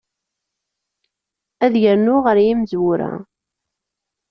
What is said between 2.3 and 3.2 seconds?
yimezwura.